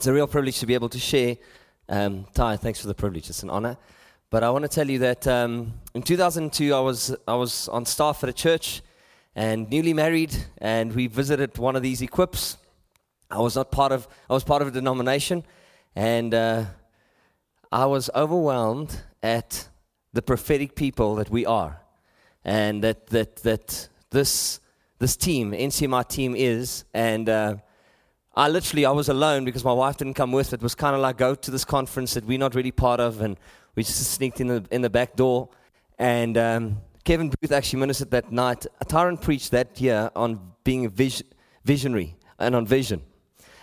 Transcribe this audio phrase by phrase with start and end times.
[0.00, 1.36] It's a real privilege to be able to share.
[1.86, 3.28] Um, Ty, thanks for the privilege.
[3.28, 3.76] It's an honor.
[4.30, 7.84] But I want to tell you that um, in 2002, I was, I was on
[7.84, 8.80] staff at a church
[9.34, 12.56] and newly married, and we visited one of these equips.
[13.30, 15.44] I was not part of, I was part of a denomination,
[15.94, 16.64] and uh,
[17.70, 19.68] I was overwhelmed at
[20.14, 21.78] the prophetic people that we are,
[22.42, 24.60] and that, that, that this,
[24.98, 26.86] this team, NCMI team, is.
[26.94, 27.56] And uh,
[28.34, 30.52] I literally, I was alone because my wife didn't come with.
[30.52, 33.20] It was kind of like go to this conference that we're not really part of,
[33.20, 33.36] and
[33.74, 35.48] we just sneaked in the in the back door.
[35.98, 38.66] And um, Kevin Booth actually ministered that night.
[38.88, 41.24] Tyrone preached that year on being vis-
[41.64, 43.02] visionary and on vision.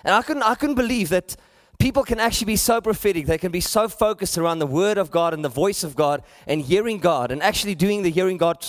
[0.04, 1.36] And I couldn't, I couldn't believe that
[1.80, 3.26] people can actually be so prophetic.
[3.26, 6.24] They can be so focused around the word of God and the voice of God
[6.46, 8.66] and hearing God and actually doing the hearing God,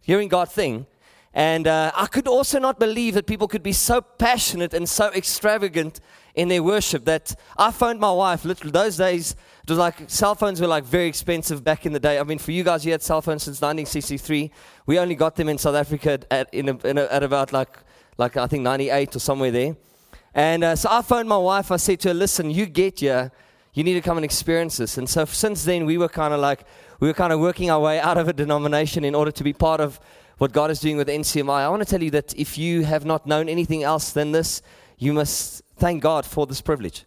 [0.00, 0.86] hearing God thing
[1.32, 5.12] and uh, I could also not believe that people could be so passionate and so
[5.12, 6.00] extravagant
[6.34, 8.44] in their worship that I phoned my wife.
[8.44, 12.00] Literally, those days, it was like cell phones were like very expensive back in the
[12.00, 12.18] day.
[12.18, 14.50] I mean, for you guys, you had cell phones since 1963.
[14.86, 17.78] We only got them in South Africa at, in a, in a, at about like,
[18.18, 19.76] like, I think 98 or somewhere there.
[20.34, 21.70] And uh, so I phoned my wife.
[21.70, 23.30] I said to her, listen, you get here.
[23.72, 24.98] You need to come and experience this.
[24.98, 26.64] And so since then, we were kind of like,
[26.98, 29.52] we were kind of working our way out of a denomination in order to be
[29.52, 30.00] part of
[30.40, 31.60] what God is doing with NCMI.
[31.60, 34.62] I want to tell you that if you have not known anything else than this,
[34.96, 37.04] you must thank God for this privilege.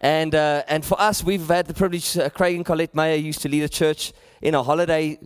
[0.00, 3.42] And, uh, and for us, we've had the privilege, uh, Craig and Colette Mayer used
[3.42, 5.18] to lead a church in a holiday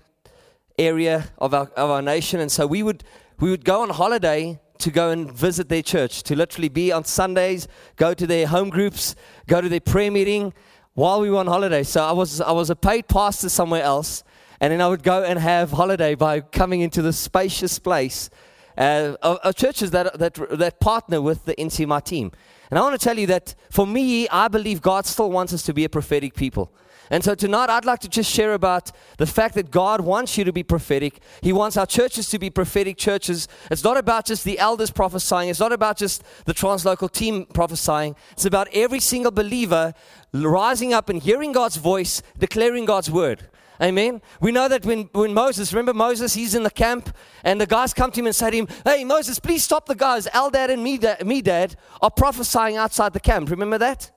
[0.78, 2.40] area of our, of our nation.
[2.40, 3.04] And so we would,
[3.40, 7.04] we would go on holiday to go and visit their church, to literally be on
[7.04, 9.14] Sundays, go to their home groups,
[9.46, 10.54] go to their prayer meeting
[10.94, 11.82] while we were on holiday.
[11.82, 14.24] So I was, I was a paid pastor somewhere else.
[14.60, 18.28] And then I would go and have holiday by coming into the spacious place
[18.76, 22.30] uh, of, of, churches that, that, that partner with the NCMI team.
[22.70, 25.62] And I want to tell you that for me, I believe God still wants us
[25.64, 26.72] to be a prophetic people.
[27.12, 30.44] And so tonight, I'd like to just share about the fact that God wants you
[30.44, 31.18] to be prophetic.
[31.42, 33.48] He wants our churches to be prophetic churches.
[33.68, 38.14] It's not about just the elders prophesying, it's not about just the translocal team prophesying.
[38.32, 39.92] It's about every single believer
[40.32, 43.48] rising up and hearing God's voice, declaring God's word.
[43.82, 44.20] Amen.
[44.40, 47.94] We know that when, when Moses, remember Moses, he's in the camp, and the guys
[47.94, 50.26] come to him and say to him, Hey, Moses, please stop the guys.
[50.26, 53.48] Eldad and Medad are prophesying outside the camp.
[53.48, 54.10] Remember that?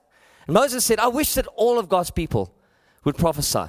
[0.48, 2.54] And Moses said, I wish that all of God's people
[3.06, 3.66] would prophesy.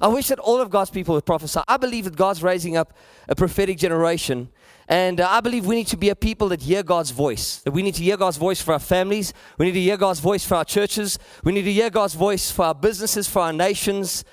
[0.00, 1.60] I wish that all of God's people would prophesy.
[1.66, 2.94] I believe that God's raising up
[3.28, 4.50] a prophetic generation.
[4.88, 7.58] And uh, I believe we need to be a people that hear God's voice.
[7.58, 9.32] That we need to hear God's voice for our families.
[9.56, 11.18] We need to hear God's voice for our churches.
[11.42, 14.24] We need to hear God's voice for our businesses, for our nations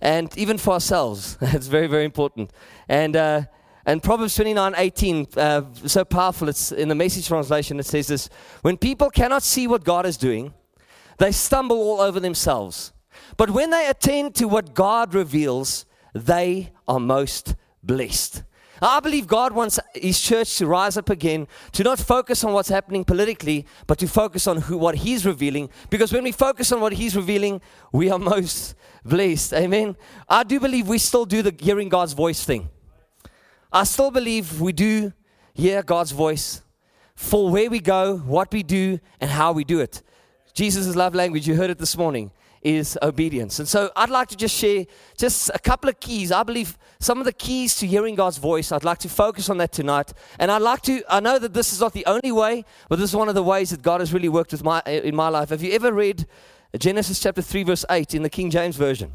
[0.00, 1.36] and even for ourselves.
[1.40, 2.52] it's very, very important.
[2.88, 3.42] And, uh,
[3.84, 8.28] and Proverbs 29 18, uh, so powerful, it's in the message translation, it says this
[8.62, 10.52] When people cannot see what God is doing,
[11.18, 12.92] they stumble all over themselves.
[13.36, 18.42] But when they attend to what God reveals, they are most blessed.
[18.80, 22.68] I believe God wants His church to rise up again, to not focus on what's
[22.68, 25.70] happening politically, but to focus on who, what He's revealing.
[25.90, 27.60] Because when we focus on what He's revealing,
[27.92, 28.74] we are most
[29.04, 29.52] blessed.
[29.54, 29.96] Amen.
[30.28, 32.68] I do believe we still do the hearing God's voice thing.
[33.72, 35.12] I still believe we do
[35.54, 36.62] hear God's voice
[37.14, 40.02] for where we go, what we do, and how we do it.
[40.54, 42.30] Jesus' love language, you heard it this morning
[42.62, 43.58] is obedience.
[43.58, 44.86] And so I'd like to just share
[45.16, 46.32] just a couple of keys.
[46.32, 48.72] I believe some of the keys to hearing God's voice.
[48.72, 50.12] I'd like to focus on that tonight.
[50.38, 53.10] And I'd like to, I know that this is not the only way, but this
[53.10, 55.50] is one of the ways that God has really worked with my, in my life.
[55.50, 56.26] Have you ever read
[56.76, 59.12] Genesis chapter 3, verse 8 in the King James Version?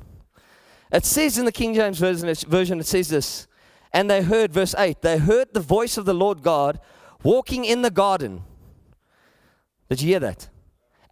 [0.92, 3.48] It says in the King James Version, it says this,
[3.92, 6.80] and they heard, verse 8, they heard the voice of the Lord God
[7.24, 8.44] walking in the garden.
[9.90, 10.50] Did you hear that?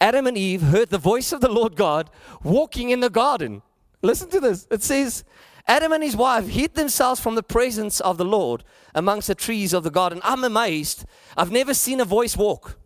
[0.02, 2.10] Adam and Eve heard the voice of the Lord God
[2.44, 3.62] walking in the garden.
[4.02, 4.68] Listen to this.
[4.72, 5.24] It says,
[5.68, 8.64] Adam and his wife hid themselves from the presence of the Lord
[8.96, 10.20] amongst the trees of the garden.
[10.24, 11.06] I'm amazed.
[11.38, 12.80] I've never seen a voice walk.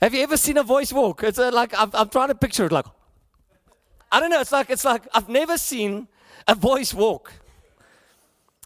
[0.00, 1.24] Have you ever seen a voice walk?
[1.24, 2.70] It's a, like I'm, I'm trying to picture it.
[2.70, 2.86] Like
[4.12, 4.40] I don't know.
[4.40, 6.06] It's like it's like I've never seen
[6.46, 7.32] a voice walk.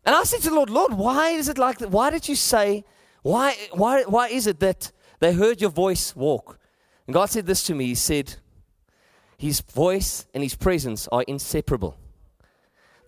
[0.04, 1.90] And I said to the Lord, Lord, why is it like that?
[1.90, 2.84] Why did you say?
[3.22, 6.58] Why why why is it that they heard your voice walk?
[7.06, 8.36] And God said this to me He said,
[9.36, 11.96] His voice and His presence are inseparable.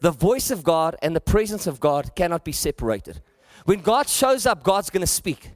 [0.00, 3.23] The voice of God and the presence of God cannot be separated.
[3.64, 5.50] When God shows up, God's going to speak.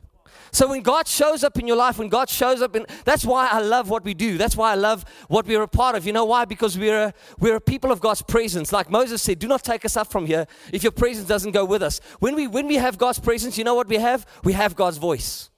[0.51, 3.49] So when God shows up in your life, when God shows up in that's why
[3.49, 4.39] I love what we do.
[4.39, 6.07] That's why I love what we're a part of.
[6.07, 6.45] You know why?
[6.47, 8.73] Because we're a, we're a people of God's presence.
[8.73, 11.65] Like Moses said, do not take us up from here if your presence doesn't go
[11.65, 12.01] with us.
[12.19, 14.27] When we when we have God's presence, you know what we have?
[14.45, 15.51] We have God's voice.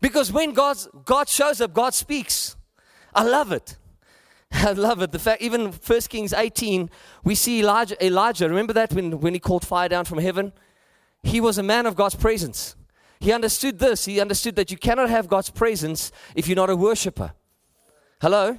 [0.00, 2.56] Because when God's, God shows up, God speaks.
[3.14, 3.76] I love it.
[4.52, 5.12] I love it.
[5.12, 6.90] The fact, even 1 Kings 18,
[7.24, 8.48] we see Elijah, Elijah.
[8.48, 10.52] Remember that when, when he called fire down from heaven?
[11.22, 12.76] He was a man of God's presence.
[13.20, 14.04] He understood this.
[14.04, 17.32] He understood that you cannot have God's presence if you're not a worshiper.
[18.20, 18.58] Hello?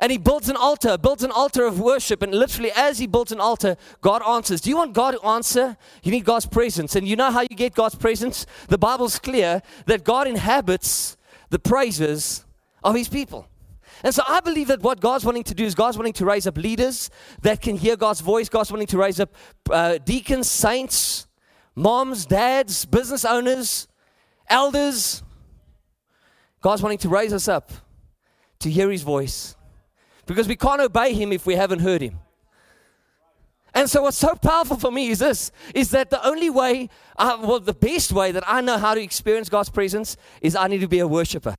[0.00, 2.22] And he builds an altar, builds an altar of worship.
[2.22, 4.60] And literally, as he builds an altar, God answers.
[4.60, 5.76] Do you want God to answer?
[6.02, 6.96] You need God's presence.
[6.96, 8.46] And you know how you get God's presence?
[8.68, 11.16] The Bible's clear that God inhabits
[11.50, 12.44] the praises
[12.82, 13.48] of his people.
[14.02, 16.46] And so I believe that what God's wanting to do is God's wanting to raise
[16.46, 17.10] up leaders
[17.42, 18.48] that can hear God's voice.
[18.48, 19.32] God's wanting to raise up
[19.70, 21.26] uh, deacons, saints,
[21.74, 23.88] moms, dads, business owners,
[24.48, 25.22] elders.
[26.60, 27.70] God's wanting to raise us up
[28.58, 29.53] to hear his voice
[30.26, 32.18] because we can't obey him if we haven't heard him.
[33.74, 36.88] And so, what's so powerful for me is this: is that the only way,
[37.18, 40.68] uh, well, the best way that I know how to experience God's presence is I
[40.68, 41.54] need to be a worshiper.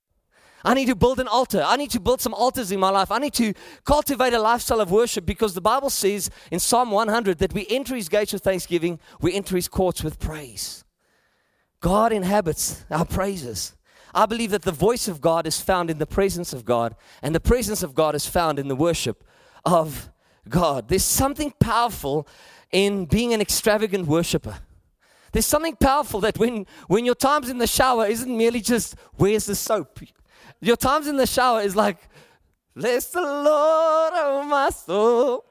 [0.64, 1.64] I need to build an altar.
[1.64, 3.12] I need to build some altars in my life.
[3.12, 3.54] I need to
[3.84, 7.96] cultivate a lifestyle of worship because the Bible says in Psalm 100 that we enter
[7.96, 10.84] his gates with thanksgiving, we enter his courts with praise.
[11.82, 13.76] God inhabits our praises.
[14.16, 17.36] I believe that the voice of God is found in the presence of God, and
[17.36, 19.26] the presence of God is found in the worship
[19.66, 20.10] of
[20.48, 20.88] God.
[20.88, 22.26] There's something powerful
[22.72, 24.60] in being an extravagant worshiper.
[25.34, 29.46] There's something powerful that when, when your time's in the shower isn't merely just, where's
[29.46, 30.00] the soap?
[30.62, 31.98] Your times in the shower is like,
[32.74, 35.46] bless the Lord, oh my soul.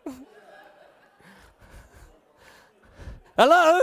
[3.37, 3.81] Hello?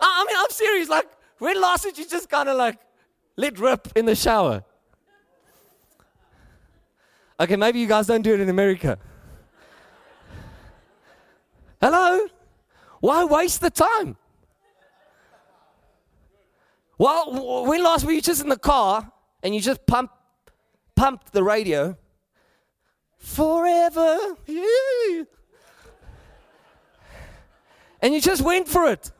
[0.00, 0.88] I, mean, I'm serious.
[0.88, 1.08] Like,
[1.38, 2.78] when last did you just kind of like
[3.36, 4.64] let rip in the shower?
[7.38, 8.98] Okay, maybe you guys don't do it in America.
[11.80, 12.26] Hello?
[13.00, 14.16] Why waste the time?
[16.96, 19.10] Well, when last were you just in the car
[19.42, 20.10] and you just pump
[20.94, 21.96] pumped the radio.
[23.18, 24.36] Forever.
[28.00, 29.10] And you just went for it.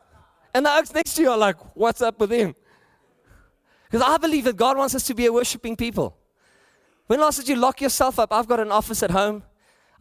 [0.53, 2.55] And the oaks next to you are like, what's up with him?
[3.95, 6.17] Because I believe that God wants us to be a worshiping people.
[7.07, 8.33] When last did you lock yourself up?
[8.33, 9.43] I've got an office at home.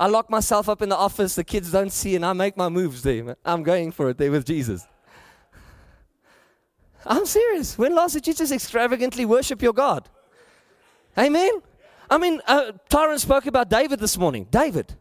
[0.00, 1.36] I lock myself up in the office.
[1.36, 3.36] The kids don't see, and I make my moves there.
[3.44, 4.84] I'm going for it there with Jesus.
[7.06, 7.78] I'm serious.
[7.78, 10.08] When last did you just extravagantly worship your God?
[11.16, 11.62] Amen?
[12.10, 14.48] I mean, uh, Tyrone spoke about David this morning.
[14.50, 14.92] David.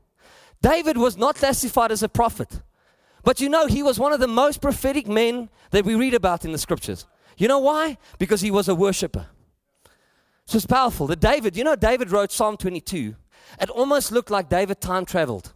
[0.62, 2.62] David was not classified as a prophet.
[3.24, 6.46] But you know, he was one of the most prophetic men that we read about
[6.46, 7.08] in the scriptures.
[7.38, 7.98] You know why?
[8.20, 9.28] Because he was a worshiper.
[10.46, 11.08] So it's powerful.
[11.08, 13.16] That David, you know, David wrote Psalm 22.
[13.62, 15.54] It almost looked like David time traveled.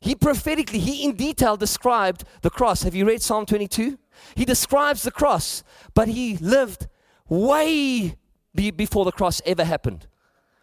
[0.00, 2.82] He prophetically, he in detail described the cross.
[2.82, 3.98] Have you read Psalm 22?
[4.34, 5.62] He describes the cross,
[5.94, 6.88] but he lived
[7.28, 8.16] way
[8.54, 10.06] be, before the cross ever happened.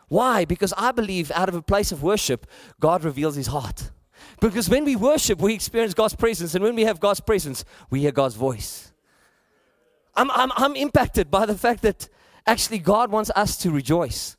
[0.10, 0.45] Why?
[0.45, 2.48] Because I believe out of a place of worship,
[2.80, 3.92] God reveals his heart.
[4.40, 6.56] Because when we worship, we experience God's presence.
[6.56, 8.92] And when we have God's presence, we hear God's voice.
[10.18, 12.10] I'm, I'm, I'm impacted by the fact that
[12.46, 14.36] actually God wants us to rejoice.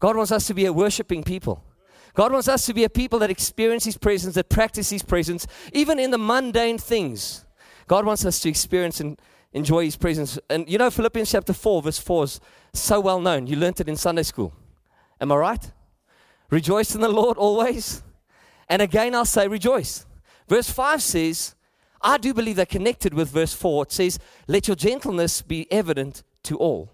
[0.00, 1.62] God wants us to be a worshiping people.
[2.14, 5.46] God wants us to be a people that experience His presence, that practice His presence,
[5.72, 7.44] even in the mundane things.
[7.86, 9.20] God wants us to experience and
[9.52, 10.38] enjoy His presence.
[10.48, 12.40] And you know, Philippians chapter 4, verse 4 is
[12.72, 13.46] so well known.
[13.46, 14.52] You learned it in Sunday school.
[15.20, 15.72] Am I right?
[16.50, 18.02] Rejoice in the Lord always.
[18.68, 20.06] And again, I'll say rejoice.
[20.48, 21.54] Verse 5 says,
[22.00, 26.22] I do believe they're connected with verse 4, it says, Let your gentleness be evident
[26.44, 26.90] to all.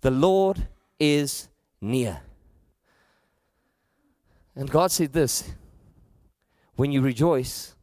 [0.00, 1.48] The Lord is
[1.80, 2.20] near.
[4.54, 5.54] And God said this
[6.76, 7.74] when you rejoice,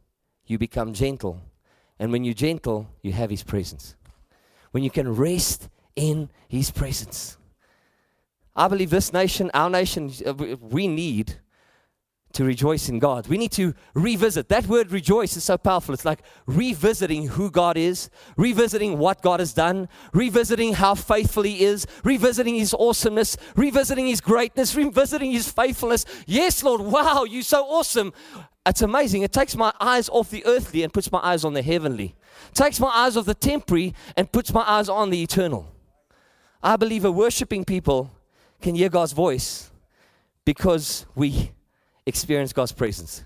[0.46, 1.40] you become gentle.
[1.98, 3.96] And when you're gentle, you have His presence.
[4.70, 7.38] When you can rest in His presence.
[8.54, 11.36] I believe this nation, our nation, uh, we need
[12.32, 13.26] to rejoice in God.
[13.26, 14.48] We need to revisit.
[14.48, 15.94] That word rejoice is so powerful.
[15.94, 21.64] It's like revisiting who God is, revisiting what God has done, revisiting how faithful He
[21.64, 26.04] is, revisiting His awesomeness, revisiting His greatness, revisiting His faithfulness.
[26.26, 28.12] Yes, Lord, wow, you're so awesome.
[28.66, 29.22] It's amazing.
[29.22, 32.14] It takes my eyes off the earthly and puts my eyes on the heavenly.
[32.50, 35.72] It takes my eyes off the temporary and puts my eyes on the eternal.
[36.62, 38.10] I believe a worshiping people
[38.60, 39.70] can hear God's voice
[40.44, 41.52] because we
[42.08, 43.22] experience God's presence.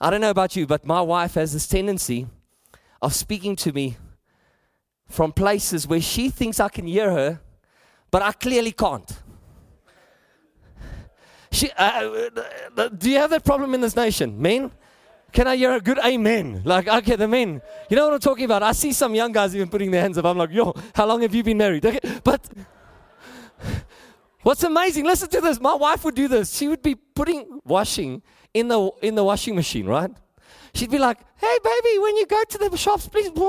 [0.00, 2.26] I don't know about you, but my wife has this tendency
[3.00, 3.96] of speaking to me
[5.08, 7.40] from places where she thinks I can hear her,
[8.10, 9.10] but I clearly can't.
[11.50, 12.30] She, uh,
[12.76, 14.70] uh do you have that problem in this nation, men?
[15.32, 16.62] Can I hear a good amen?
[16.64, 17.60] Like, okay, the men.
[17.88, 18.62] You know what I'm talking about?
[18.62, 20.24] I see some young guys even putting their hands up.
[20.24, 21.84] I'm like, yo, how long have you been married?
[21.84, 22.40] Okay, but
[24.44, 25.58] What's amazing, listen to this.
[25.58, 26.54] My wife would do this.
[26.54, 28.22] She would be putting washing
[28.52, 30.10] in the in the washing machine, right?
[30.74, 33.46] She'd be like, "Hey, baby, when you go to the shops, please." And then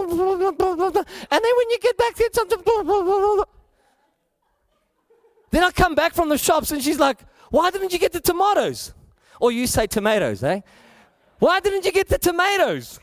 [1.59, 2.15] when you get back
[2.63, 3.43] blah.
[5.51, 8.21] Then I come back from the shops, and she's like, "Why didn't you get the
[8.21, 8.93] tomatoes?"
[9.41, 10.61] Or you say tomatoes, eh?
[11.39, 12.99] Why didn't you get the tomatoes?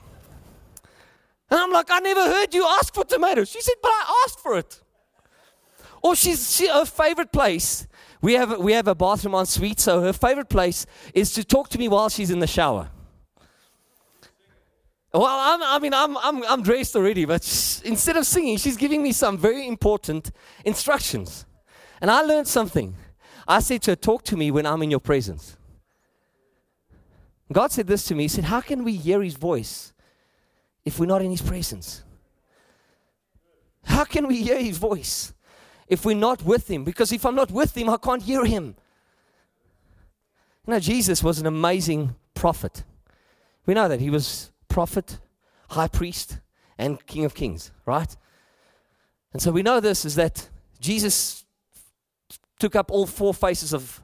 [1.51, 3.51] And I'm like, I never heard you ask for tomatoes.
[3.51, 4.82] She said, but I asked for it.
[6.03, 7.87] Or she's she, her favorite place.
[8.21, 11.69] We have we have a bathroom en suite, so her favorite place is to talk
[11.71, 12.91] to me while she's in the shower.
[15.15, 17.43] Well, I'm, i mean, I'm, I'm, I'm dressed already, but
[17.85, 20.31] instead of singing, she's giving me some very important
[20.65, 21.45] instructions.
[22.01, 22.95] And I learned something.
[23.47, 25.57] I said to her, Talk to me when I'm in your presence.
[27.53, 29.93] God said this to me He said, How can we hear His voice
[30.85, 32.03] if we're not in His presence?
[33.85, 35.35] How can we hear His voice
[35.93, 36.85] if we're not with Him?
[36.85, 38.75] Because if I'm not with Him, I can't hear Him.
[40.67, 42.83] You know, Jesus was an amazing prophet.
[43.67, 45.19] We know that He was prophet,
[45.69, 46.39] high priest,
[46.79, 48.17] and King of Kings, right?
[49.35, 50.49] And so we know this is that
[50.81, 51.45] Jesus
[52.59, 54.03] took up all four faces of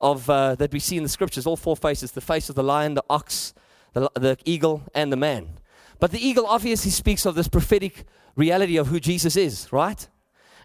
[0.00, 2.62] of uh, that we see in the scriptures, all four faces the face of the
[2.62, 3.52] lion, the ox,
[3.92, 5.58] the, the eagle, and the man.
[6.00, 10.06] But the eagle obviously speaks of this prophetic reality of who Jesus is, right?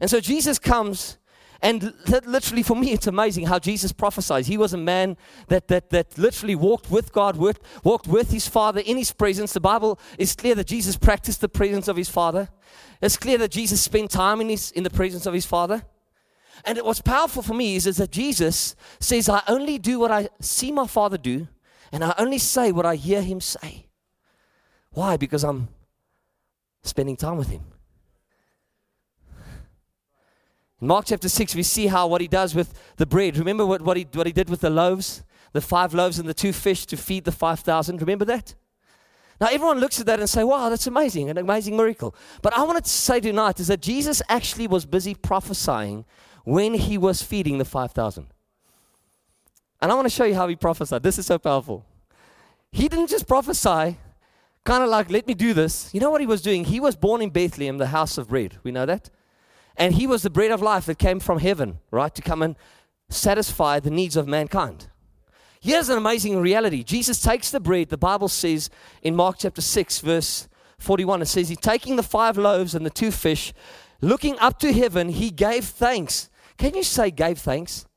[0.02, 1.18] And so Jesus comes,
[1.62, 1.94] and
[2.26, 4.48] literally for me, it's amazing how Jesus prophesies.
[4.48, 5.16] He was a man
[5.48, 9.54] that, that, that literally walked with God, worked, walked with his Father in his presence.
[9.54, 12.50] The Bible is clear that Jesus practiced the presence of his Father.
[13.00, 15.84] It's clear that Jesus spent time in, his, in the presence of his Father.
[16.66, 20.30] And what's powerful for me is, is that Jesus says, I only do what I
[20.40, 21.48] see my Father do,
[21.92, 23.88] and I only say what I hear Him say.
[24.92, 25.18] Why?
[25.18, 25.70] Because I'm
[26.84, 27.62] spending time with Him.
[30.84, 33.38] Mark chapter 6, we see how what He does with the bread.
[33.38, 35.24] Remember what, what, he, what he did with the loaves?
[35.54, 38.00] The five loaves and the two fish to feed the 5,000.
[38.00, 38.56] Remember that?
[39.40, 42.16] Now, everyone looks at that and say, wow, that's amazing, an amazing miracle.
[42.42, 46.06] But I wanted to say tonight is that Jesus actually was busy prophesying
[46.46, 48.28] when he was feeding the 5,000.
[49.82, 51.04] And I want to show you how he prophesied.
[51.04, 51.86] This is so powerful.
[52.72, 53.98] He didn't just prophesy,
[54.64, 55.94] kind of like, let me do this.
[55.94, 56.66] You know what he was doing?
[56.66, 58.58] He was born in Bethlehem, the house of bread.
[58.64, 59.10] We know that?
[59.82, 62.56] And he was the bread of life that came from heaven, right, to come and
[63.10, 64.88] satisfy the needs of mankind.
[65.60, 68.70] Here's an amazing reality Jesus takes the bread, the Bible says
[69.02, 70.48] in Mark chapter 6, verse
[70.80, 73.54] 41, it says, He taking the five loaves and the two fish,
[74.02, 76.30] looking up to heaven, he gave thanks
[76.62, 77.88] can you say gave thanks?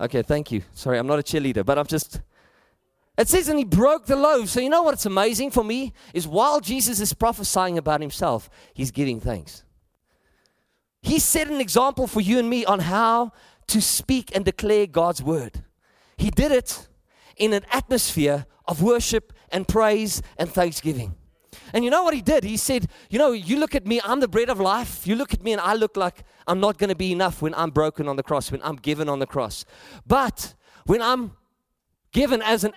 [0.00, 0.62] Okay, thank you.
[0.72, 2.22] Sorry, I'm not a cheerleader, but I'm just.
[3.18, 4.48] It says, and he broke the loaf.
[4.48, 5.92] So, you know what's amazing for me?
[6.14, 9.62] Is while Jesus is prophesying about himself, he's giving thanks.
[11.06, 13.30] He set an example for you and me on how
[13.68, 15.62] to speak and declare God's word.
[16.16, 16.88] He did it
[17.36, 21.14] in an atmosphere of worship and praise and thanksgiving.
[21.72, 22.42] And you know what he did?
[22.42, 25.06] He said, You know, you look at me, I'm the bread of life.
[25.06, 27.54] You look at me, and I look like I'm not going to be enough when
[27.54, 29.64] I'm broken on the cross, when I'm given on the cross.
[30.08, 30.54] But
[30.86, 31.36] when I'm
[32.10, 32.72] given as, an,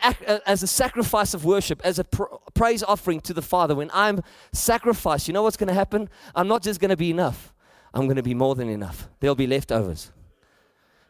[0.45, 4.21] as a sacrifice of worship, as a pr- praise offering to the Father, when I'm
[4.51, 6.09] sacrificed, you know what's going to happen?
[6.35, 7.53] I'm not just going to be enough,
[7.93, 9.09] I'm going to be more than enough.
[9.19, 10.11] There'll be leftovers.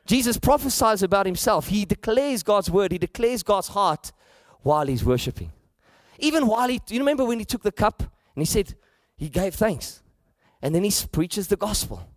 [0.06, 1.68] Jesus prophesies about himself.
[1.68, 4.12] He declares God's word, he declares God's heart
[4.62, 5.52] while he's worshiping.
[6.18, 8.76] Even while he, you remember when he took the cup and he said,
[9.16, 10.02] he gave thanks.
[10.62, 12.10] And then he preaches the gospel.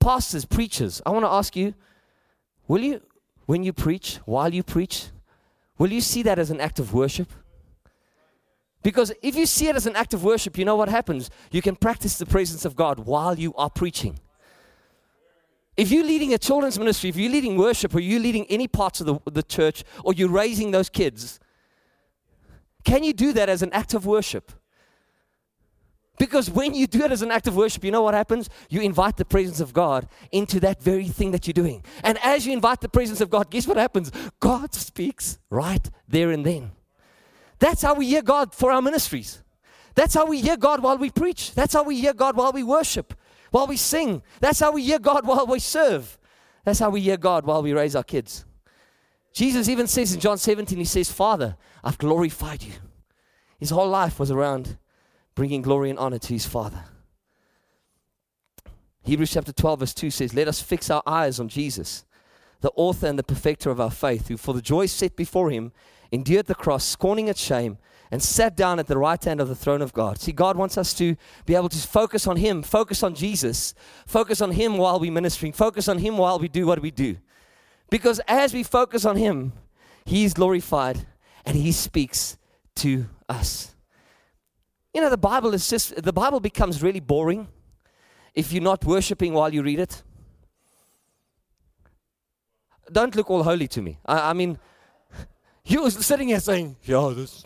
[0.00, 1.74] Pastors, preachers, I want to ask you,
[2.66, 3.00] will you,
[3.46, 5.06] when you preach, while you preach,
[5.78, 7.30] will you see that as an act of worship?
[8.82, 11.30] Because if you see it as an act of worship, you know what happens?
[11.50, 14.18] You can practice the presence of God while you are preaching.
[15.76, 19.00] If you're leading a children's ministry, if you're leading worship, or you're leading any parts
[19.00, 21.40] of the, the church, or you're raising those kids,
[22.84, 24.52] can you do that as an act of worship?
[26.18, 28.50] Because when you do it as an act of worship, you know what happens?
[28.68, 31.84] You invite the presence of God into that very thing that you're doing.
[32.04, 34.12] And as you invite the presence of God, guess what happens?
[34.38, 36.72] God speaks right there and then.
[37.62, 39.40] That's how we hear God for our ministries.
[39.94, 41.54] That's how we hear God while we preach.
[41.54, 43.14] That's how we hear God while we worship,
[43.52, 44.20] while we sing.
[44.40, 46.18] That's how we hear God while we serve.
[46.64, 48.44] That's how we hear God while we raise our kids.
[49.32, 52.72] Jesus even says in John 17, He says, Father, I've glorified you.
[53.60, 54.76] His whole life was around
[55.36, 56.82] bringing glory and honor to His Father.
[59.04, 62.04] Hebrews chapter 12, verse 2 says, Let us fix our eyes on Jesus,
[62.60, 65.70] the author and the perfecter of our faith, who for the joy set before him
[66.12, 67.78] endured the cross, scorning its shame,
[68.12, 70.18] and sat down at the right hand of the throne of God.
[70.18, 71.16] See, God wants us to
[71.46, 73.74] be able to focus on Him, focus on Jesus,
[74.06, 77.16] focus on Him while we're ministering, focus on Him while we do what we do.
[77.88, 79.54] Because as we focus on Him,
[80.04, 81.06] He's glorified
[81.46, 82.36] and He speaks
[82.76, 83.74] to us.
[84.92, 87.48] You know, the Bible is just, the Bible becomes really boring
[88.34, 90.02] if you're not worshiping while you read it.
[92.90, 93.98] Don't look all holy to me.
[94.04, 94.58] I, I mean,
[95.64, 97.44] you're sitting here saying, Yeah, this.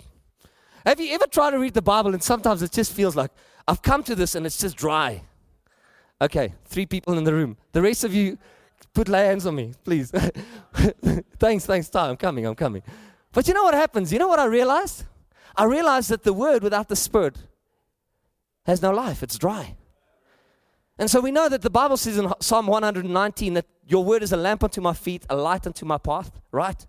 [0.84, 3.32] Have you ever tried to read the Bible and sometimes it just feels like,
[3.66, 5.22] I've come to this and it's just dry?
[6.20, 7.56] Okay, three people in the room.
[7.72, 8.38] The rest of you,
[8.94, 10.10] put lay hands on me, please.
[11.38, 12.08] thanks, thanks, Ty.
[12.08, 12.82] I'm coming, I'm coming.
[13.32, 14.12] But you know what happens?
[14.12, 15.04] You know what I realized?
[15.56, 17.36] I realized that the word without the spirit
[18.64, 19.74] has no life, it's dry.
[20.98, 24.32] And so we know that the Bible says in Psalm 119 that your word is
[24.32, 26.86] a lamp unto my feet, a light unto my path, right?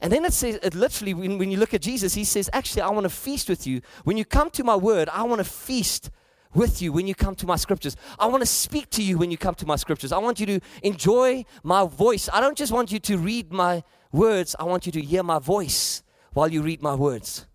[0.00, 2.82] And then it says, it literally, when, when you look at Jesus, he says, Actually,
[2.82, 3.80] I want to feast with you.
[4.04, 6.10] When you come to my word, I want to feast
[6.54, 7.96] with you when you come to my scriptures.
[8.18, 10.12] I want to speak to you when you come to my scriptures.
[10.12, 12.28] I want you to enjoy my voice.
[12.32, 15.38] I don't just want you to read my words, I want you to hear my
[15.38, 16.02] voice
[16.32, 17.46] while you read my words.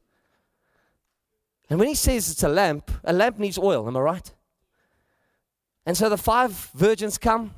[1.69, 4.31] And when he says it's a lamp, a lamp needs oil, am I right?
[5.85, 7.55] And so the five virgins come,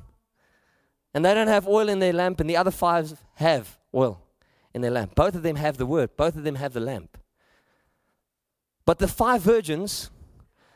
[1.12, 4.22] and they don't have oil in their lamp, and the other five have oil
[4.76, 5.14] in their lamp.
[5.14, 7.16] Both of them have the word, both of them have the lamp.
[8.84, 10.10] But the five virgins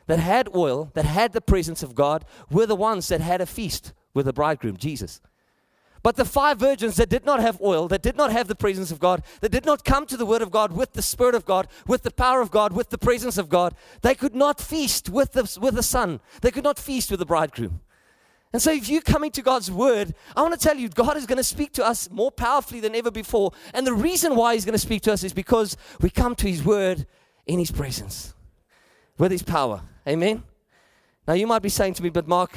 [0.07, 3.45] that had oil, that had the presence of God, were the ones that had a
[3.45, 5.21] feast with the bridegroom, Jesus.
[6.01, 8.89] But the five virgins that did not have oil, that did not have the presence
[8.89, 11.45] of God, that did not come to the Word of God with the Spirit of
[11.45, 15.09] God, with the power of God, with the presence of God, they could not feast
[15.09, 16.19] with the, with the Son.
[16.41, 17.81] They could not feast with the bridegroom.
[18.53, 21.25] And so, if you're coming to God's word, I want to tell you, God is
[21.25, 23.51] going to speak to us more powerfully than ever before.
[23.73, 26.49] And the reason why He's going to speak to us is because we come to
[26.49, 27.07] His word
[27.45, 28.33] in His presence,
[29.17, 29.83] with His power.
[30.05, 30.43] Amen?
[31.27, 32.51] Now, you might be saying to me, but Mark,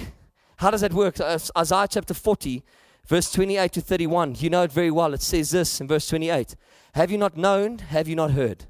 [0.57, 1.21] how does that work?
[1.21, 2.65] Uh, Isaiah chapter 40,
[3.07, 4.37] verse 28 to 31.
[4.39, 5.15] You know it very well.
[5.15, 6.57] It says this in verse 28
[6.95, 7.78] Have you not known?
[7.78, 8.67] Have you not heard?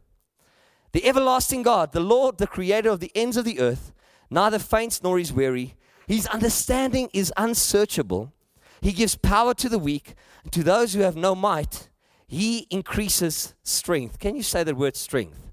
[0.92, 3.92] The everlasting God, the Lord, the creator of the ends of the earth,
[4.30, 5.74] neither faints nor is weary.
[6.06, 8.32] His understanding is unsearchable.
[8.80, 10.14] He gives power to the weak,
[10.50, 11.88] to those who have no might,
[12.26, 14.18] he increases strength.
[14.18, 15.52] Can you say the word strength?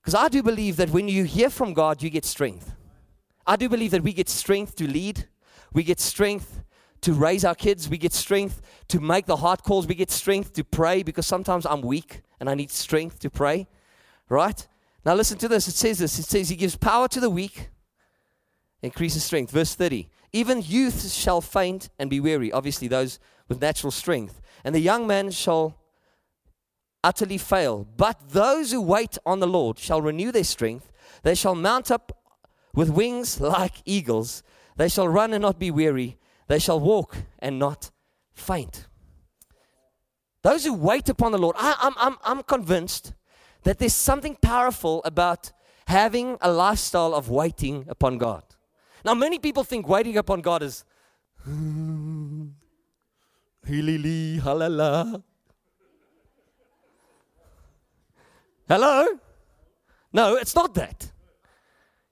[0.00, 2.72] Because I do believe that when you hear from God, you get strength.
[3.46, 5.28] I do believe that we get strength to lead,
[5.72, 6.62] we get strength
[7.02, 10.52] to raise our kids, we get strength to make the hard calls, we get strength
[10.54, 13.68] to pray because sometimes I'm weak and I need strength to pray,
[14.28, 14.66] right?
[15.04, 15.68] Now, listen to this.
[15.68, 17.68] It says this it says, He gives power to the weak
[18.82, 19.50] increases strength.
[19.50, 24.74] Verse 30 Even youth shall faint and be weary, obviously, those with natural strength, and
[24.74, 25.78] the young man shall
[27.04, 27.86] utterly fail.
[27.96, 30.90] But those who wait on the Lord shall renew their strength.
[31.22, 32.12] They shall mount up
[32.74, 34.42] with wings like eagles.
[34.76, 36.18] They shall run and not be weary.
[36.48, 37.90] They shall walk and not
[38.32, 38.86] faint.
[40.42, 43.14] Those who wait upon the Lord, I, I'm, I'm, I'm convinced
[43.64, 45.50] that there's something powerful about
[45.88, 48.44] having a lifestyle of waiting upon God.
[49.04, 50.84] Now, many people think waiting upon God is
[53.66, 55.22] hilili halala.
[58.68, 59.06] Hello?
[60.12, 61.12] No, it's not that.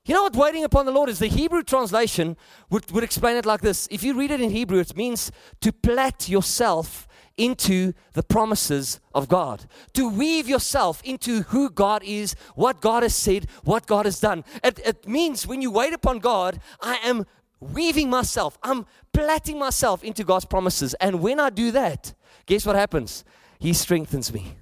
[0.05, 1.19] You know what waiting upon the Lord is?
[1.19, 2.37] The Hebrew translation
[2.69, 3.89] would, would explain it like this.
[3.91, 9.29] If you read it in Hebrew, it means to plait yourself into the promises of
[9.29, 14.21] God, to weave yourself into who God is, what God has said, what God has
[14.21, 14.45] done.
[14.63, 17.27] It, it means when you wait upon God, I am
[17.61, 20.95] weaving myself, I'm plaiting myself into God's promises.
[20.95, 22.15] And when I do that,
[22.47, 23.25] guess what happens?
[23.59, 24.57] He strengthens me.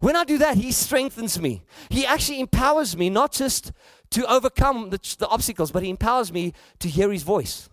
[0.00, 1.62] When I do that, He strengthens me.
[1.88, 3.72] He actually empowers me not just
[4.10, 7.69] to overcome the, the obstacles, but He empowers me to hear His voice.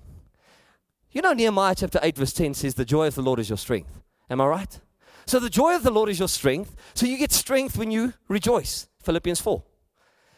[1.17, 3.57] You know, Nehemiah chapter 8, verse 10 says, The joy of the Lord is your
[3.57, 4.03] strength.
[4.29, 4.79] Am I right?
[5.25, 6.75] So the joy of the Lord is your strength.
[6.93, 8.87] So you get strength when you rejoice.
[9.01, 9.63] Philippians 4.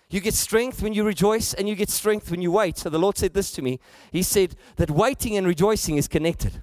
[0.10, 2.78] You get strength when you rejoice, and you get strength when you wait.
[2.78, 3.82] So the Lord said this to me
[4.14, 6.62] He said that waiting and rejoicing is connected.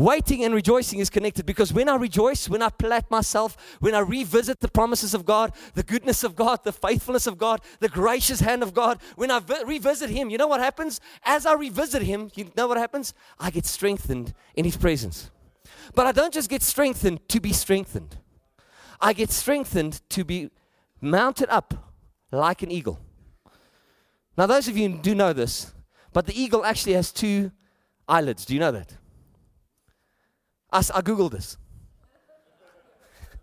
[0.00, 3.98] Waiting and rejoicing is connected because when I rejoice, when I plat myself, when I
[3.98, 8.40] revisit the promises of God, the goodness of God, the faithfulness of God, the gracious
[8.40, 11.02] hand of God, when I vi- revisit Him, you know what happens?
[11.22, 13.12] As I revisit Him, you know what happens?
[13.38, 15.30] I get strengthened in His presence.
[15.94, 18.16] But I don't just get strengthened to be strengthened,
[19.02, 20.48] I get strengthened to be
[21.02, 21.74] mounted up
[22.32, 23.00] like an eagle.
[24.38, 25.74] Now, those of you do know this,
[26.14, 27.52] but the eagle actually has two
[28.08, 28.46] eyelids.
[28.46, 28.94] Do you know that?
[30.72, 31.56] I, I Googled this.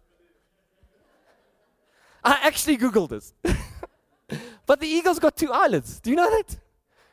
[2.24, 3.34] I actually Googled this.
[4.66, 6.00] but the eagle's got two eyelids.
[6.00, 6.58] Do you know that?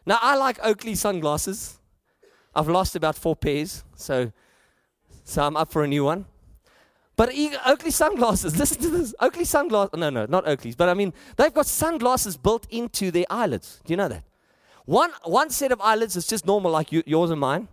[0.07, 1.79] Now, I like Oakley sunglasses.
[2.55, 4.31] I've lost about four pairs, so,
[5.24, 6.27] so I'm up for a new one.
[7.16, 7.31] But
[7.66, 9.14] Oakley sunglasses, listen to this.
[9.20, 13.24] Oakley sunglasses, no, no, not Oakley's, but I mean, they've got sunglasses built into their
[13.31, 13.81] eyelids.
[13.85, 14.24] Do you know that?
[14.85, 17.68] One, one set of eyelids is just normal, like you, yours and mine.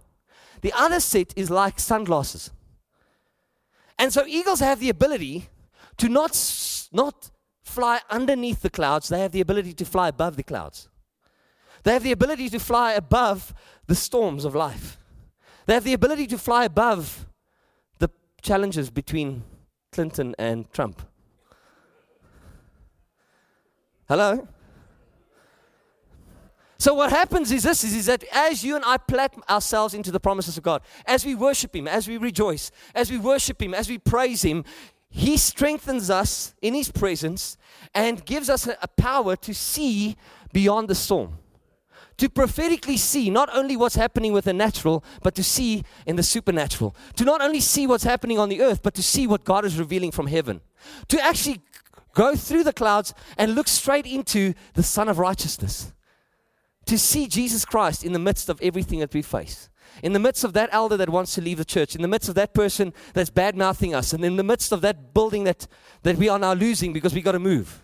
[0.61, 2.51] The other set is like sunglasses.
[3.97, 5.49] And so eagles have the ability
[5.97, 6.31] to not,
[6.91, 7.29] not
[7.63, 10.89] fly underneath the clouds, they have the ability to fly above the clouds.
[11.83, 13.53] They have the ability to fly above
[13.87, 14.97] the storms of life.
[15.65, 17.27] They have the ability to fly above
[17.99, 18.09] the
[18.41, 19.43] challenges between
[19.91, 21.01] Clinton and Trump.
[24.07, 24.47] Hello?
[26.81, 30.09] So what happens is this is, is that as you and I plat ourselves into
[30.09, 33.75] the promises of God, as we worship Him, as we rejoice, as we worship Him,
[33.75, 34.65] as we praise Him,
[35.07, 37.55] He strengthens us in His presence
[37.93, 40.15] and gives us a, a power to see
[40.53, 41.37] beyond the storm.
[42.17, 46.23] To prophetically see not only what's happening with the natural, but to see in the
[46.23, 46.95] supernatural.
[47.17, 49.77] To not only see what's happening on the earth, but to see what God is
[49.77, 50.61] revealing from heaven.
[51.09, 51.61] To actually
[52.15, 55.93] go through the clouds and look straight into the Sun of Righteousness
[56.85, 59.69] to see Jesus Christ in the midst of everything that we face.
[60.03, 62.29] In the midst of that elder that wants to leave the church, in the midst
[62.29, 65.67] of that person that's bad mouthing us, and in the midst of that building that,
[66.03, 67.83] that we are now losing because we got to move.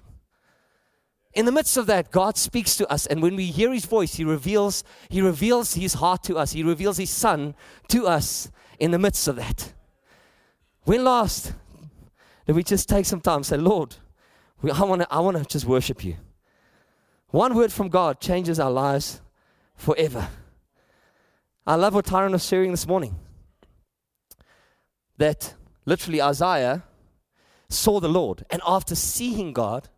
[1.34, 4.16] In the midst of that, God speaks to us, and when we hear His voice,
[4.16, 6.54] He reveals, He reveals His heart to us.
[6.54, 7.54] He reveals His Son
[7.90, 9.74] to us in the midst of that.
[10.84, 11.54] When last
[12.48, 13.96] did we just take some time and say, Lord,
[14.64, 16.16] I want to I wanna just worship you.
[17.30, 19.22] One word from God changes our lives
[19.76, 20.30] forever.
[21.66, 23.16] I love what Tyrone was sharing this morning.
[25.18, 25.54] That
[25.86, 26.84] literally Isaiah
[27.70, 29.90] saw the Lord, and after seeing God,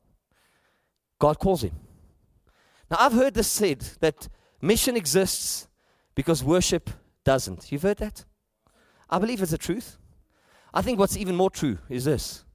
[1.19, 1.75] God calls him.
[2.89, 4.27] Now, I've heard this said that
[4.61, 5.67] mission exists
[6.15, 6.89] because worship
[7.23, 7.71] doesn't.
[7.71, 8.25] You've heard that?
[9.09, 9.97] I believe it's the truth.
[10.73, 12.45] I think what's even more true is this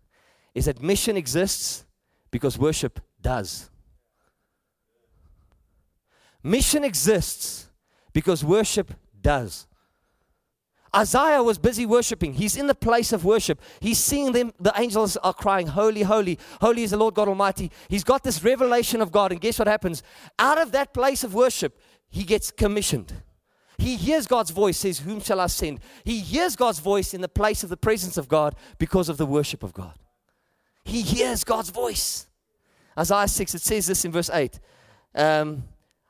[0.55, 1.85] is that mission exists
[2.31, 3.71] because worship does.
[6.45, 7.69] Mission exists
[8.13, 9.67] because worship does.
[10.95, 12.35] Isaiah was busy worshiping.
[12.35, 13.61] He's in the place of worship.
[13.81, 14.53] He's seeing them.
[14.61, 17.73] The angels are crying, Holy, holy, holy is the Lord God Almighty.
[17.89, 19.33] He's got this revelation of God.
[19.33, 20.05] And guess what happens?
[20.39, 23.13] Out of that place of worship, he gets commissioned.
[23.77, 25.81] He hears God's voice, says, Whom shall I send?
[26.05, 29.27] He hears God's voice in the place of the presence of God because of the
[29.27, 29.99] worship of God.
[30.85, 32.29] He hears God's voice.
[32.97, 34.61] Isaiah 6, it says this in verse 8.
[35.17, 35.65] Um,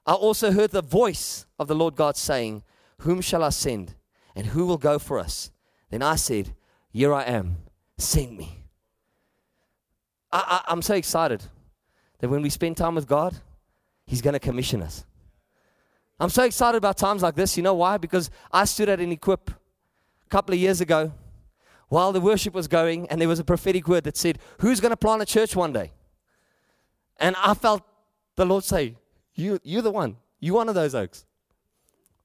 [0.07, 2.63] I also heard the voice of the Lord God saying,
[2.99, 3.95] Whom shall I send?
[4.37, 5.51] And who will go for us?
[5.91, 6.55] Then I said,
[6.91, 7.57] Here I am,
[7.97, 8.65] send me.
[10.31, 11.43] I, I, I'm so excited
[12.19, 13.35] that when we spend time with God,
[14.07, 15.05] He's going to commission us.
[16.21, 17.57] I'm so excited about times like this.
[17.57, 17.97] You know why?
[17.97, 21.13] Because I stood at an equip a couple of years ago
[21.89, 24.91] while the worship was going, and there was a prophetic word that said, Who's going
[24.91, 25.93] to plant a church one day?
[27.17, 27.83] And I felt
[28.37, 28.97] the Lord say,
[29.35, 30.17] you, you're the one.
[30.41, 31.25] You're one of those oaks.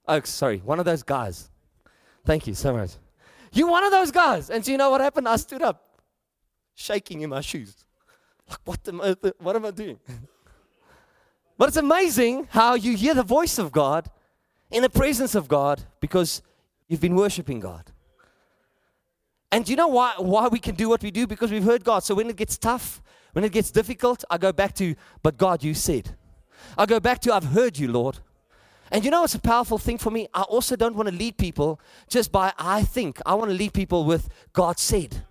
[0.07, 1.49] Oaks, sorry, one of those guys.
[2.25, 2.91] Thank you so much.
[3.51, 4.49] You're one of those guys.
[4.49, 5.27] And so you know what happened?
[5.27, 6.01] I stood up,
[6.75, 7.85] shaking in my shoes.
[8.49, 9.99] Like, what I, what am I doing?
[11.57, 14.09] but it's amazing how you hear the voice of God
[14.71, 16.41] in the presence of God because
[16.87, 17.91] you've been worshiping God.
[19.51, 21.25] And do you know why, why we can do what we do?
[21.25, 22.03] Because we've heard God.
[22.03, 23.01] So when it gets tough,
[23.33, 26.15] when it gets difficult, I go back to, but God, you said.
[26.77, 28.19] I go back to, I've heard you, Lord.
[28.91, 30.27] And you know it's a powerful thing for me?
[30.33, 33.21] I also don't want to lead people just by I think.
[33.25, 35.23] I want to lead people with God said.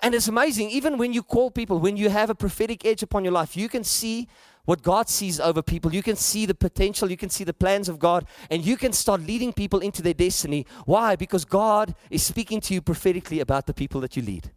[0.00, 3.24] And it's amazing, even when you call people, when you have a prophetic edge upon
[3.24, 4.28] your life, you can see
[4.64, 5.92] what God sees over people.
[5.92, 8.92] You can see the potential, you can see the plans of God, and you can
[8.92, 10.66] start leading people into their destiny.
[10.84, 11.16] Why?
[11.16, 14.52] Because God is speaking to you prophetically about the people that you lead.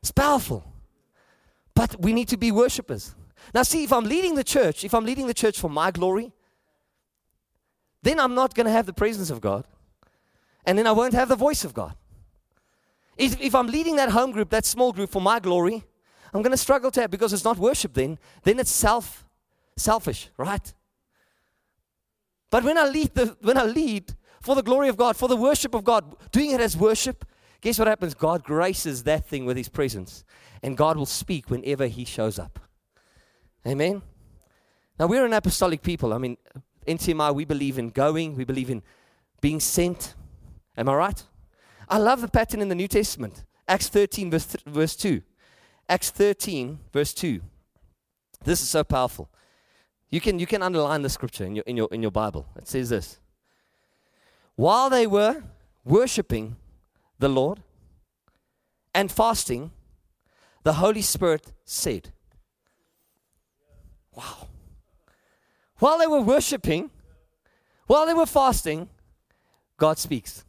[0.00, 0.64] It's powerful.
[1.74, 3.14] But we need to be worshipers.
[3.54, 6.32] Now, see, if I'm leading the church, if I'm leading the church for my glory,
[8.02, 9.66] then I'm not going to have the presence of God.
[10.64, 11.94] And then I won't have the voice of God.
[13.16, 15.84] If, if I'm leading that home group, that small group for my glory,
[16.32, 18.18] I'm going to struggle to have because it's not worship then.
[18.42, 19.26] Then it's self,
[19.76, 20.72] selfish, right?
[22.50, 25.36] But when I lead the, when I lead for the glory of God, for the
[25.36, 27.24] worship of God, doing it as worship,
[27.60, 28.14] guess what happens?
[28.14, 30.24] God graces that thing with His presence,
[30.62, 32.58] and God will speak whenever He shows up.
[33.66, 34.02] Amen.
[34.98, 36.12] Now we're an apostolic people.
[36.12, 36.36] I mean,
[36.86, 38.82] NCMI, we believe in going, we believe in
[39.40, 40.14] being sent.
[40.76, 41.22] Am I right?
[41.88, 43.44] I love the pattern in the New Testament.
[43.68, 45.22] Acts 13, verse, th- verse 2.
[45.88, 47.40] Acts 13, verse 2.
[48.44, 49.28] This is so powerful.
[50.10, 52.46] You can, you can underline the scripture in your, in, your, in your Bible.
[52.56, 53.18] It says this
[54.56, 55.42] While they were
[55.84, 56.56] worshiping
[57.18, 57.62] the Lord
[58.94, 59.70] and fasting,
[60.64, 62.10] the Holy Spirit said,
[64.14, 64.48] Wow.
[65.78, 66.90] While they were worshiping,
[67.86, 68.88] while they were fasting,
[69.76, 70.44] God speaks.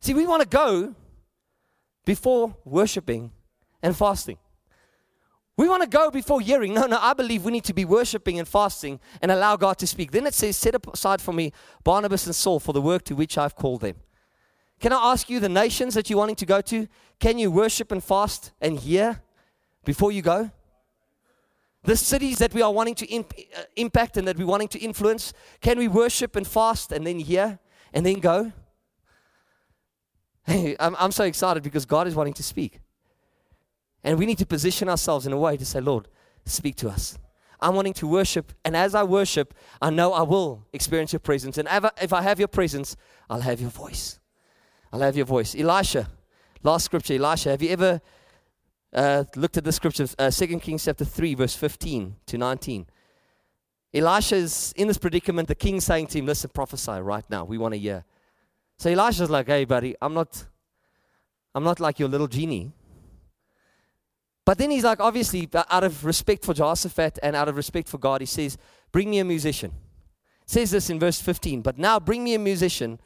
[0.00, 0.94] See, we want to go
[2.04, 3.30] before worshiping
[3.82, 4.38] and fasting.
[5.56, 6.74] We want to go before hearing.
[6.74, 9.86] No, no, I believe we need to be worshiping and fasting and allow God to
[9.86, 10.10] speak.
[10.10, 13.38] Then it says, Set aside for me Barnabas and Saul for the work to which
[13.38, 13.96] I've called them.
[14.80, 16.86] Can I ask you the nations that you're wanting to go to?
[17.18, 19.22] Can you worship and fast and hear
[19.84, 20.50] before you go?
[21.86, 24.78] The cities that we are wanting to imp- uh, impact and that we're wanting to
[24.80, 27.60] influence, can we worship and fast and then hear
[27.94, 28.52] and then go?
[30.48, 32.78] Hey, I'm, I'm so excited because God is wanting to speak.
[34.04, 36.06] And we need to position ourselves in a way to say, Lord,
[36.44, 37.18] speak to us.
[37.60, 41.58] I'm wanting to worship, and as I worship, I know I will experience your presence.
[41.58, 41.68] And
[42.00, 42.96] if I have your presence,
[43.28, 44.20] I'll have your voice.
[44.92, 45.56] I'll have your voice.
[45.56, 46.08] Elisha,
[46.62, 48.00] last scripture, Elisha, have you ever
[48.92, 52.86] uh, looked at the scriptures, uh, 2 Kings chapter 3, verse 15 to 19?
[53.94, 57.44] Elisha is in this predicament, the king saying to him, Listen, prophesy right now.
[57.44, 58.04] We want to hear.
[58.78, 60.44] So Elisha's like, Hey, buddy, I'm not,
[61.54, 62.72] I'm not like your little genie.
[64.44, 67.98] But then he's like, obviously, out of respect for Jehoshaphat and out of respect for
[67.98, 68.56] God, he says,
[68.92, 69.72] Bring me a musician.
[70.46, 73.00] Says this in verse 15, but now bring me a musician.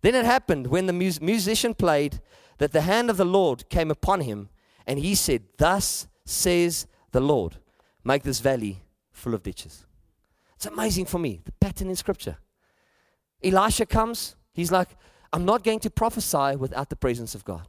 [0.00, 2.20] Then it happened when the mus- musician played
[2.56, 4.48] that the hand of the Lord came upon him,
[4.88, 7.56] and he said, Thus says the Lord,
[8.02, 9.86] make this valley full of ditches.
[10.56, 12.38] It's amazing for me, the pattern in Scripture.
[13.44, 14.88] Elisha comes, he's like,
[15.32, 17.68] I'm not going to prophesy without the presence of God.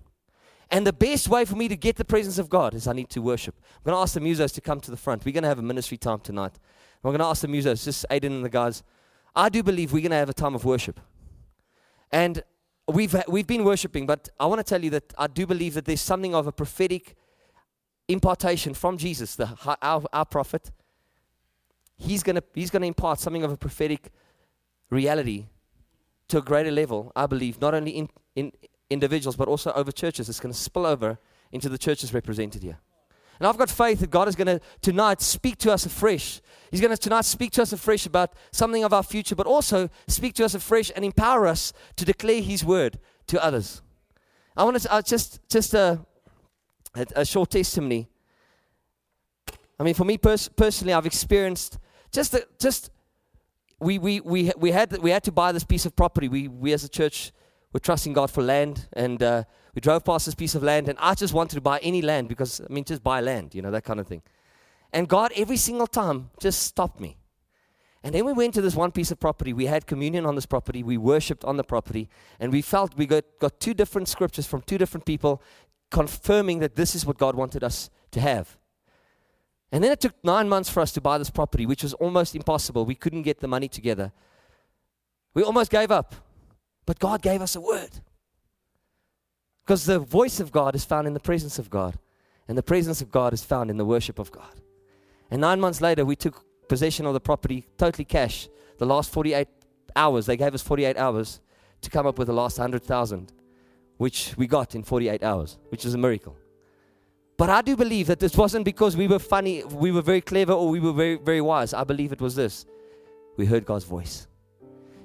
[0.71, 3.10] And the best way for me to get the presence of God is I need
[3.10, 3.55] to worship.
[3.60, 5.25] I'm going to ask the musos to come to the front.
[5.25, 6.53] We're going to have a ministry time tonight.
[7.03, 8.82] We're going to ask the musos, just Aiden and the guys.
[9.36, 10.99] I do believe we're going to have a time of worship.
[12.12, 12.43] And
[12.91, 15.73] we've, uh, we've been worshiping, but I want to tell you that I do believe
[15.73, 17.15] that there's something of a prophetic
[18.08, 19.49] impartation from Jesus, the,
[19.82, 20.71] our, our prophet.
[21.97, 24.12] He's going to he's to impart something of a prophetic
[24.89, 25.45] reality
[26.30, 28.52] to a greater level, I believe, not only in, in
[28.89, 30.30] individuals, but also over churches.
[30.30, 31.19] It's going to spill over
[31.52, 32.80] into the churches represented here.
[33.39, 36.41] And I've got faith that God is going to tonight speak to us afresh.
[36.71, 39.89] He's going to tonight speak to us afresh about something of our future, but also
[40.08, 43.82] speak to us afresh and empower us to declare His word to others.
[44.58, 45.99] I want to uh, just just a,
[46.95, 48.10] a, a, short testimony.
[49.80, 51.78] I mean, for me pers- personally, I've experienced
[52.12, 52.91] just the, just
[53.80, 56.28] we, we, we, we, had, we had to buy this piece of property.
[56.28, 57.32] We, we as a church
[57.73, 59.43] we're trusting God for land, and uh,
[59.75, 62.27] we drove past this piece of land, and I just wanted to buy any land
[62.27, 64.21] because, I mean, just buy land, you know, that kind of thing.
[64.91, 67.17] And God, every single time, just stopped me.
[68.03, 69.51] And then we went to this one piece of property.
[69.53, 70.84] We had communion on this property.
[70.84, 72.10] We worshiped on the property.
[72.39, 75.41] And we felt we got, got two different scriptures from two different people
[75.91, 78.58] confirming that this is what God wanted us to have.
[79.71, 82.36] And then it took nine months for us to buy this property, which was almost
[82.36, 82.86] impossible.
[82.86, 84.12] We couldn't get the money together.
[85.34, 86.15] We almost gave up.
[86.89, 87.91] But God gave us a word.
[89.63, 91.99] Because the voice of God is found in the presence of God,
[92.47, 94.56] and the presence of God is found in the worship of God.
[95.30, 98.49] And nine months later, we took possession of the property, totally cash.
[98.80, 99.47] The last 48
[99.95, 101.41] hours, they gave us 48 hours
[101.82, 103.34] to come up with the last 100,000,
[103.97, 106.36] which we got in 48 hours, which is a miracle.
[107.38, 110.54] But I do believe that this wasn't because we were funny, we were very clever,
[110.54, 111.71] or we were very, very wise.
[111.71, 112.65] I believe it was this.
[113.38, 114.25] We heard God's voice.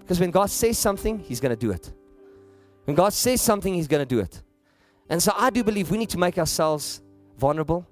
[0.04, 1.90] Because when God says something, He's going to do it.
[2.84, 4.42] When God says something, He's going to do it.
[5.08, 7.00] And so I do believe we need to make ourselves
[7.38, 7.86] vulnerable.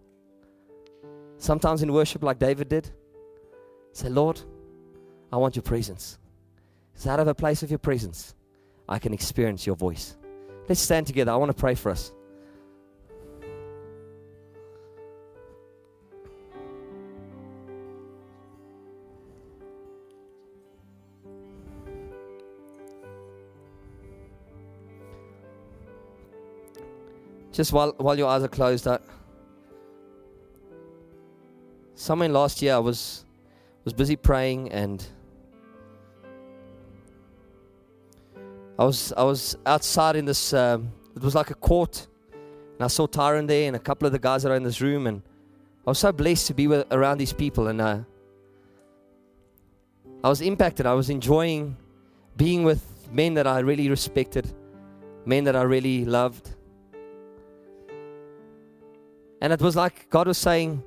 [1.38, 2.90] Sometimes in worship, like David did.
[3.92, 4.40] Say, Lord,
[5.32, 6.18] I want your presence.
[6.94, 8.34] It's out of a place of your presence,
[8.88, 10.16] I can experience your voice.
[10.68, 11.32] Let's stand together.
[11.32, 12.12] I want to pray for us.
[27.52, 28.98] Just while, while your eyes are closed, I,
[31.94, 33.24] somewhere last year I was
[33.84, 35.04] was busy praying and
[38.78, 42.86] I was I was outside in this um, it was like a court and I
[42.86, 45.22] saw Tyrone there and a couple of the guys that are in this room and
[45.86, 47.98] I was so blessed to be with, around these people and uh,
[50.24, 51.76] I was impacted I was enjoying
[52.36, 54.52] being with men that I really respected,
[55.26, 56.54] men that I really loved.
[59.42, 60.84] And it was like God was saying,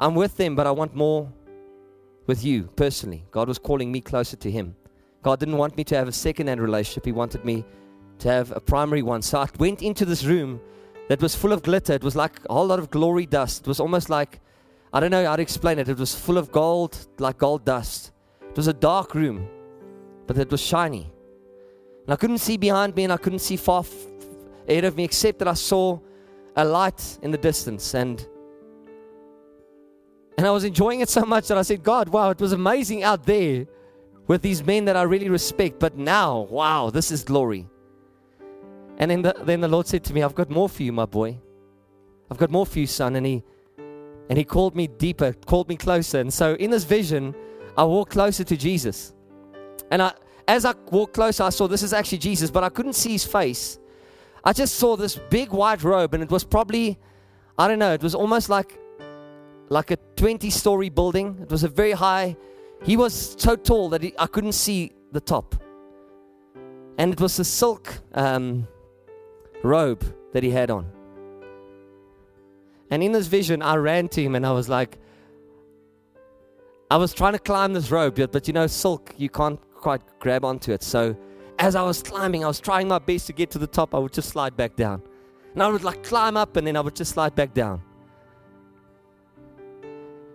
[0.00, 1.32] I'm with them, but I want more
[2.26, 3.24] with you personally.
[3.30, 4.74] God was calling me closer to Him.
[5.22, 7.64] God didn't want me to have a second hand relationship, He wanted me
[8.18, 9.22] to have a primary one.
[9.22, 10.60] So I went into this room
[11.08, 11.92] that was full of glitter.
[11.92, 13.60] It was like a whole lot of glory dust.
[13.60, 14.40] It was almost like,
[14.92, 15.88] I don't know how to explain it.
[15.88, 18.10] It was full of gold, like gold dust.
[18.50, 19.48] It was a dark room,
[20.26, 21.12] but it was shiny.
[22.04, 23.94] And I couldn't see behind me and I couldn't see far f-
[24.68, 26.00] ahead of me except that I saw
[26.56, 27.94] a light in the distance.
[27.94, 28.26] And
[30.38, 33.02] and I was enjoying it so much that I said, God, wow, it was amazing
[33.02, 33.66] out there
[34.26, 35.78] with these men that I really respect.
[35.78, 37.68] But now, wow, this is glory.
[38.98, 41.06] And then the, then the Lord said to me, I've got more for you, my
[41.06, 41.38] boy.
[42.30, 43.16] I've got more for you, son.
[43.16, 43.42] And he,
[44.28, 46.20] and he called me deeper, called me closer.
[46.20, 47.34] And so in this vision,
[47.76, 49.12] I walked closer to Jesus.
[49.90, 50.12] And I,
[50.48, 53.24] as I walked closer, I saw this is actually Jesus, but I couldn't see his
[53.24, 53.78] face.
[54.44, 56.98] I just saw this big white robe, and it was probably,
[57.58, 58.78] I don't know, it was almost like,
[59.68, 61.38] like a 20 story building.
[61.40, 62.36] It was a very high,
[62.82, 65.54] he was so tall that he, I couldn't see the top.
[66.98, 68.66] And it was a silk um,
[69.62, 70.90] robe that he had on.
[72.90, 74.98] And in this vision, I ran to him and I was like,
[76.90, 80.44] I was trying to climb this rope, but you know, silk, you can't quite grab
[80.44, 80.82] onto it.
[80.82, 81.16] So
[81.62, 83.94] as I was climbing, I was trying my best to get to the top.
[83.94, 85.00] I would just slide back down.
[85.54, 87.80] And I would like climb up and then I would just slide back down.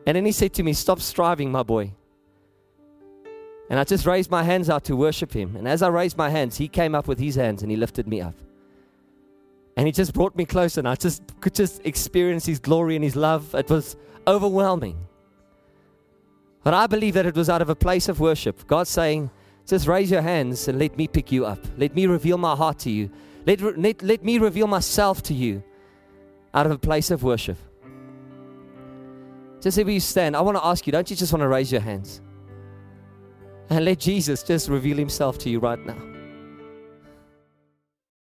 [0.06, 1.92] And then he said to me, Stop striving, my boy.
[3.70, 5.58] And I just raised my hands out to worship him.
[5.58, 8.08] And as I raised my hands, he came up with his hands and he lifted
[8.08, 8.36] me up.
[9.76, 13.04] And he just brought me closer, and I just could just experience his glory and
[13.04, 13.54] his love.
[13.54, 14.98] It was overwhelming.
[16.64, 18.66] But I believe that it was out of a place of worship.
[18.66, 19.30] God saying,
[19.68, 21.60] just raise your hands and let me pick you up.
[21.78, 23.10] Let me reveal my heart to you.
[23.46, 25.62] Let, let, let me reveal myself to you
[26.54, 27.58] out of a place of worship.
[29.62, 31.72] Just where you stand, I want to ask you, don't you just want to raise
[31.72, 32.22] your hands?
[33.70, 36.17] And let Jesus just reveal himself to you right now.